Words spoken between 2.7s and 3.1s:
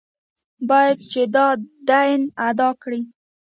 کړي.